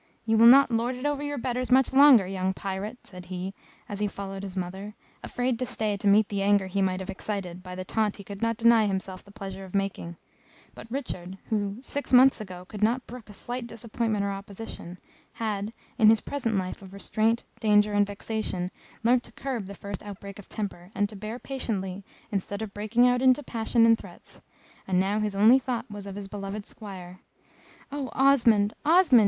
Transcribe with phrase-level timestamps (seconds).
[0.25, 3.53] "You will not lord it over your betters much longer, young pirate!" said he,
[3.87, 7.11] as he followed his mother, afraid to stay to meet the anger he might have
[7.11, 10.17] excited by the taunt he could not deny himself the pleasure of making;
[10.73, 14.97] but Richard, who, six months ago could not brook a slight disappointment or opposition,
[15.33, 18.71] had, in his present life of restraint, danger, and vexation,
[19.03, 23.07] learnt to curb the first outbreak of temper, and to bear patiently instead of breaking
[23.07, 24.41] out into passion and threats,
[24.87, 27.19] and now his only thought was of his beloved Squire.
[27.91, 28.73] "Oh, Osmond!
[28.83, 29.19] Osmond!"